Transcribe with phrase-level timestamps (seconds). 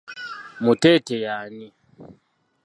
[0.63, 1.67] Muteete y'ani?